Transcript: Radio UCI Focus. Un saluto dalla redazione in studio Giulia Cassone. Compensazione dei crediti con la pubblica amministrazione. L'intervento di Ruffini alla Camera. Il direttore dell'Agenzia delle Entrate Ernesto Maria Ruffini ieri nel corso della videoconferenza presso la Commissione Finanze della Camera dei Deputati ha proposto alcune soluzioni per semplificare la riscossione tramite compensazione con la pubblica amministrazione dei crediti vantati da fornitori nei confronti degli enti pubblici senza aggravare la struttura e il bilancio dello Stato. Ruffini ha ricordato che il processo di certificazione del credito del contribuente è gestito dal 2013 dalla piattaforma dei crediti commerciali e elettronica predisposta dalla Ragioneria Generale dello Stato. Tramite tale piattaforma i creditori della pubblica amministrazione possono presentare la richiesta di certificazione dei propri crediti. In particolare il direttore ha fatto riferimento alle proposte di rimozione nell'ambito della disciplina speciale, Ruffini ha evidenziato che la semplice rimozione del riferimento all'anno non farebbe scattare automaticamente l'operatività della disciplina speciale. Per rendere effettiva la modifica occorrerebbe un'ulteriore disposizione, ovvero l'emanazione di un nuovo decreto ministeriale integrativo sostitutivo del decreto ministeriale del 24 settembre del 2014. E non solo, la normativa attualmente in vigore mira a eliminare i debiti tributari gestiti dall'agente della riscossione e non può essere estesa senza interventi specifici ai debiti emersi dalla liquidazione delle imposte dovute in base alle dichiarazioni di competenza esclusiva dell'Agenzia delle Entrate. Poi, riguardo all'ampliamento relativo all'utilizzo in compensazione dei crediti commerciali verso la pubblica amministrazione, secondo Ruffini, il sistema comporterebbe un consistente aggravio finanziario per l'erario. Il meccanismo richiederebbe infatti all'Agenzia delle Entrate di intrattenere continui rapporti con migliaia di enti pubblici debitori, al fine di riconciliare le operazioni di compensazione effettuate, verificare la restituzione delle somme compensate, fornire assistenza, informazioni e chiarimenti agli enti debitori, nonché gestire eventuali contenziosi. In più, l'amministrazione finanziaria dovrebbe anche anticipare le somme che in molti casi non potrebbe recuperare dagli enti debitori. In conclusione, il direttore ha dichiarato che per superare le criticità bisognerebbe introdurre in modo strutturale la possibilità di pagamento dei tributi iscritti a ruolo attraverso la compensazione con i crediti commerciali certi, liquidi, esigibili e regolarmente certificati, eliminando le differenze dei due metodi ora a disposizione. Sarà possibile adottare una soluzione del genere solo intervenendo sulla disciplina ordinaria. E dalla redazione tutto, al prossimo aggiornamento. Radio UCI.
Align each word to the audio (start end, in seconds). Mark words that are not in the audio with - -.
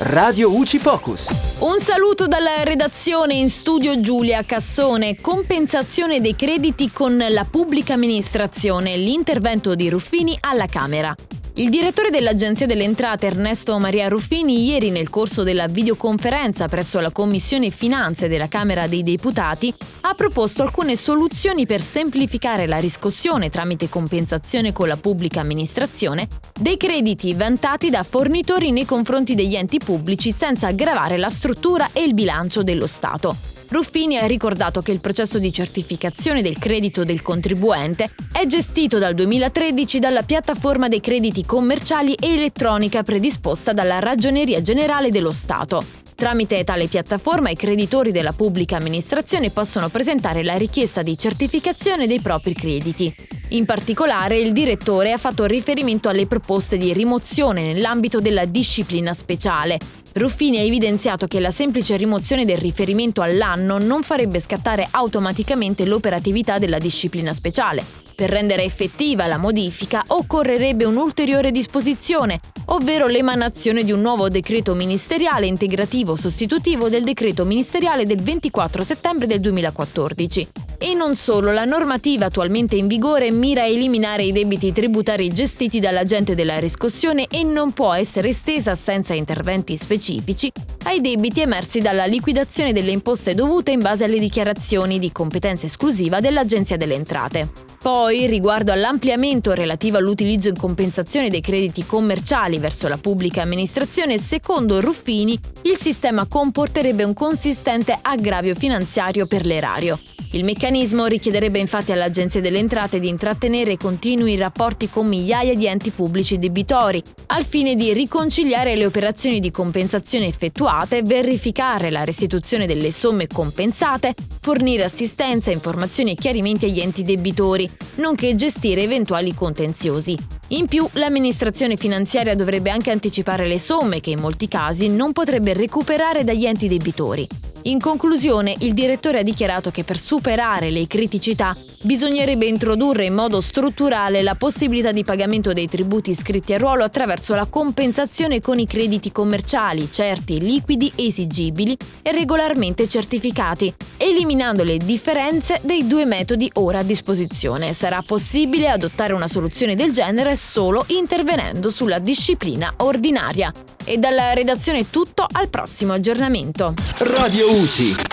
Radio 0.00 0.50
UCI 0.52 0.78
Focus. 0.80 1.56
Un 1.60 1.80
saluto 1.80 2.26
dalla 2.26 2.64
redazione 2.64 3.34
in 3.34 3.48
studio 3.48 4.00
Giulia 4.00 4.42
Cassone. 4.42 5.20
Compensazione 5.20 6.20
dei 6.20 6.34
crediti 6.34 6.90
con 6.90 7.16
la 7.16 7.46
pubblica 7.48 7.94
amministrazione. 7.94 8.96
L'intervento 8.96 9.76
di 9.76 9.88
Ruffini 9.88 10.36
alla 10.40 10.66
Camera. 10.66 11.14
Il 11.56 11.70
direttore 11.70 12.10
dell'Agenzia 12.10 12.66
delle 12.66 12.82
Entrate 12.82 13.26
Ernesto 13.26 13.78
Maria 13.78 14.08
Ruffini 14.08 14.64
ieri 14.64 14.90
nel 14.90 15.08
corso 15.08 15.44
della 15.44 15.68
videoconferenza 15.68 16.66
presso 16.66 16.98
la 16.98 17.12
Commissione 17.12 17.70
Finanze 17.70 18.26
della 18.26 18.48
Camera 18.48 18.88
dei 18.88 19.04
Deputati 19.04 19.72
ha 20.00 20.14
proposto 20.14 20.64
alcune 20.64 20.96
soluzioni 20.96 21.64
per 21.64 21.80
semplificare 21.80 22.66
la 22.66 22.78
riscossione 22.78 23.50
tramite 23.50 23.88
compensazione 23.88 24.72
con 24.72 24.88
la 24.88 24.96
pubblica 24.96 25.42
amministrazione 25.42 26.26
dei 26.58 26.76
crediti 26.76 27.34
vantati 27.34 27.88
da 27.88 28.02
fornitori 28.02 28.72
nei 28.72 28.84
confronti 28.84 29.36
degli 29.36 29.54
enti 29.54 29.78
pubblici 29.78 30.32
senza 30.32 30.66
aggravare 30.66 31.18
la 31.18 31.30
struttura 31.30 31.90
e 31.92 32.02
il 32.02 32.14
bilancio 32.14 32.64
dello 32.64 32.88
Stato. 32.88 33.53
Ruffini 33.74 34.18
ha 34.18 34.26
ricordato 34.26 34.82
che 34.82 34.92
il 34.92 35.00
processo 35.00 35.40
di 35.40 35.52
certificazione 35.52 36.42
del 36.42 36.58
credito 36.60 37.02
del 37.02 37.22
contribuente 37.22 38.08
è 38.30 38.46
gestito 38.46 38.98
dal 38.98 39.14
2013 39.14 39.98
dalla 39.98 40.22
piattaforma 40.22 40.86
dei 40.86 41.00
crediti 41.00 41.44
commerciali 41.44 42.14
e 42.14 42.34
elettronica 42.34 43.02
predisposta 43.02 43.72
dalla 43.72 43.98
Ragioneria 43.98 44.60
Generale 44.60 45.10
dello 45.10 45.32
Stato. 45.32 45.84
Tramite 46.14 46.62
tale 46.62 46.86
piattaforma 46.86 47.50
i 47.50 47.56
creditori 47.56 48.12
della 48.12 48.30
pubblica 48.30 48.76
amministrazione 48.76 49.50
possono 49.50 49.88
presentare 49.88 50.44
la 50.44 50.54
richiesta 50.54 51.02
di 51.02 51.18
certificazione 51.18 52.06
dei 52.06 52.20
propri 52.20 52.54
crediti. 52.54 53.12
In 53.54 53.66
particolare 53.66 54.36
il 54.36 54.50
direttore 54.50 55.12
ha 55.12 55.16
fatto 55.16 55.44
riferimento 55.44 56.08
alle 56.08 56.26
proposte 56.26 56.76
di 56.76 56.92
rimozione 56.92 57.62
nell'ambito 57.62 58.18
della 58.18 58.46
disciplina 58.46 59.14
speciale, 59.14 59.78
Ruffini 60.14 60.58
ha 60.58 60.62
evidenziato 60.62 61.28
che 61.28 61.38
la 61.38 61.52
semplice 61.52 61.96
rimozione 61.96 62.44
del 62.44 62.56
riferimento 62.56 63.22
all'anno 63.22 63.78
non 63.78 64.02
farebbe 64.02 64.40
scattare 64.40 64.88
automaticamente 64.90 65.84
l'operatività 65.84 66.58
della 66.58 66.80
disciplina 66.80 67.32
speciale. 67.32 67.84
Per 68.16 68.28
rendere 68.28 68.64
effettiva 68.64 69.28
la 69.28 69.38
modifica 69.38 70.02
occorrerebbe 70.04 70.84
un'ulteriore 70.84 71.52
disposizione, 71.52 72.40
ovvero 72.66 73.06
l'emanazione 73.06 73.84
di 73.84 73.92
un 73.92 74.00
nuovo 74.00 74.28
decreto 74.28 74.74
ministeriale 74.74 75.46
integrativo 75.46 76.16
sostitutivo 76.16 76.88
del 76.88 77.04
decreto 77.04 77.44
ministeriale 77.44 78.04
del 78.04 78.20
24 78.20 78.82
settembre 78.82 79.28
del 79.28 79.38
2014. 79.38 80.63
E 80.78 80.94
non 80.94 81.16
solo, 81.16 81.52
la 81.52 81.64
normativa 81.64 82.26
attualmente 82.26 82.76
in 82.76 82.86
vigore 82.86 83.30
mira 83.30 83.62
a 83.62 83.66
eliminare 83.66 84.24
i 84.24 84.32
debiti 84.32 84.72
tributari 84.72 85.32
gestiti 85.32 85.80
dall'agente 85.80 86.34
della 86.34 86.58
riscossione 86.58 87.26
e 87.30 87.42
non 87.42 87.72
può 87.72 87.92
essere 87.92 88.28
estesa 88.28 88.74
senza 88.74 89.14
interventi 89.14 89.76
specifici 89.76 90.50
ai 90.84 91.00
debiti 91.00 91.40
emersi 91.40 91.80
dalla 91.80 92.04
liquidazione 92.04 92.72
delle 92.72 92.90
imposte 92.90 93.34
dovute 93.34 93.70
in 93.70 93.80
base 93.80 94.04
alle 94.04 94.18
dichiarazioni 94.18 94.98
di 94.98 95.12
competenza 95.12 95.66
esclusiva 95.66 96.20
dell'Agenzia 96.20 96.76
delle 96.76 96.94
Entrate. 96.94 97.48
Poi, 97.84 98.26
riguardo 98.26 98.72
all'ampliamento 98.72 99.52
relativo 99.52 99.98
all'utilizzo 99.98 100.48
in 100.48 100.56
compensazione 100.56 101.28
dei 101.28 101.42
crediti 101.42 101.84
commerciali 101.84 102.58
verso 102.58 102.88
la 102.88 102.96
pubblica 102.96 103.42
amministrazione, 103.42 104.18
secondo 104.18 104.80
Ruffini, 104.80 105.38
il 105.62 105.76
sistema 105.76 106.26
comporterebbe 106.26 107.04
un 107.04 107.12
consistente 107.12 107.98
aggravio 108.00 108.54
finanziario 108.54 109.26
per 109.26 109.44
l'erario. 109.44 109.98
Il 110.34 110.42
meccanismo 110.42 111.06
richiederebbe 111.06 111.60
infatti 111.60 111.92
all'Agenzia 111.92 112.40
delle 112.40 112.58
Entrate 112.58 112.98
di 112.98 113.06
intrattenere 113.06 113.76
continui 113.76 114.36
rapporti 114.36 114.90
con 114.90 115.06
migliaia 115.06 115.54
di 115.54 115.68
enti 115.68 115.90
pubblici 115.90 116.40
debitori, 116.40 117.00
al 117.26 117.44
fine 117.44 117.76
di 117.76 117.92
riconciliare 117.92 118.74
le 118.74 118.84
operazioni 118.84 119.38
di 119.38 119.52
compensazione 119.52 120.26
effettuate, 120.26 121.04
verificare 121.04 121.88
la 121.90 122.02
restituzione 122.02 122.66
delle 122.66 122.90
somme 122.90 123.28
compensate, 123.28 124.12
fornire 124.40 124.82
assistenza, 124.82 125.52
informazioni 125.52 126.10
e 126.10 126.16
chiarimenti 126.16 126.64
agli 126.64 126.80
enti 126.80 127.04
debitori, 127.04 127.70
nonché 127.98 128.34
gestire 128.34 128.82
eventuali 128.82 129.32
contenziosi. 129.34 130.18
In 130.48 130.66
più, 130.66 130.84
l'amministrazione 130.94 131.76
finanziaria 131.76 132.34
dovrebbe 132.34 132.70
anche 132.70 132.90
anticipare 132.90 133.46
le 133.46 133.60
somme 133.60 134.00
che 134.00 134.10
in 134.10 134.18
molti 134.18 134.48
casi 134.48 134.88
non 134.88 135.12
potrebbe 135.12 135.52
recuperare 135.52 136.24
dagli 136.24 136.44
enti 136.44 136.66
debitori. 136.66 137.43
In 137.66 137.80
conclusione, 137.80 138.54
il 138.58 138.74
direttore 138.74 139.20
ha 139.20 139.22
dichiarato 139.22 139.70
che 139.70 139.84
per 139.84 139.96
superare 139.96 140.68
le 140.68 140.86
criticità 140.86 141.56
bisognerebbe 141.82 142.44
introdurre 142.44 143.06
in 143.06 143.14
modo 143.14 143.40
strutturale 143.40 144.22
la 144.22 144.34
possibilità 144.34 144.92
di 144.92 145.02
pagamento 145.02 145.54
dei 145.54 145.66
tributi 145.66 146.10
iscritti 146.10 146.52
a 146.52 146.58
ruolo 146.58 146.84
attraverso 146.84 147.34
la 147.34 147.46
compensazione 147.46 148.42
con 148.42 148.58
i 148.58 148.66
crediti 148.66 149.10
commerciali 149.10 149.90
certi, 149.90 150.40
liquidi, 150.40 150.92
esigibili 150.94 151.74
e 152.02 152.12
regolarmente 152.12 152.86
certificati, 152.86 153.72
eliminando 153.96 154.62
le 154.62 154.76
differenze 154.76 155.58
dei 155.62 155.86
due 155.86 156.04
metodi 156.04 156.50
ora 156.54 156.80
a 156.80 156.82
disposizione. 156.82 157.72
Sarà 157.72 158.02
possibile 158.02 158.68
adottare 158.68 159.14
una 159.14 159.28
soluzione 159.28 159.74
del 159.74 159.90
genere 159.90 160.36
solo 160.36 160.84
intervenendo 160.88 161.70
sulla 161.70 161.98
disciplina 161.98 162.74
ordinaria. 162.78 163.50
E 163.84 163.98
dalla 163.98 164.32
redazione 164.32 164.90
tutto, 164.90 165.26
al 165.30 165.48
prossimo 165.48 165.92
aggiornamento. 165.92 166.74
Radio 166.98 167.52
UCI. 167.52 168.12